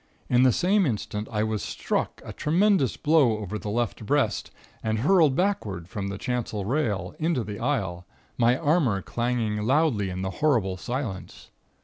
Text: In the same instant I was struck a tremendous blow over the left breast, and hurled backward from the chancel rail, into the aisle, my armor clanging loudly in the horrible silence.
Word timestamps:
In 0.31 0.41
the 0.41 0.51
same 0.51 0.87
instant 0.87 1.27
I 1.31 1.43
was 1.43 1.61
struck 1.61 2.23
a 2.25 2.33
tremendous 2.33 2.97
blow 2.97 3.37
over 3.37 3.59
the 3.59 3.69
left 3.69 4.03
breast, 4.03 4.49
and 4.81 4.97
hurled 4.97 5.35
backward 5.35 5.87
from 5.87 6.07
the 6.07 6.17
chancel 6.17 6.65
rail, 6.65 7.13
into 7.19 7.43
the 7.43 7.59
aisle, 7.59 8.07
my 8.35 8.57
armor 8.57 9.03
clanging 9.03 9.61
loudly 9.61 10.09
in 10.09 10.23
the 10.23 10.31
horrible 10.31 10.75
silence. 10.75 11.51